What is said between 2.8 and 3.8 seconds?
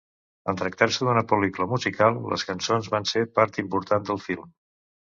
van ser part